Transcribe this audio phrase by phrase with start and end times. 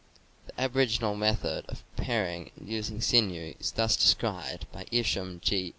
[0.47, 5.69] The aboriginal method of preparing and using sinew is thus described by Isham G.